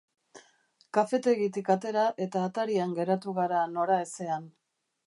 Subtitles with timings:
[0.97, 4.53] Kafetegitik atera eta atarian geratu gara nora ezean.